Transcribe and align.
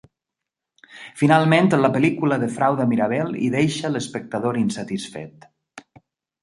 Finalment, 1.19 1.69
la 1.83 1.91
pel·lícula 1.97 2.39
defrauda 2.45 2.89
Mirabelle 2.95 3.41
i 3.49 3.51
deixa 3.59 3.93
l'espectador 3.95 4.61
insatisfet. 4.67 5.49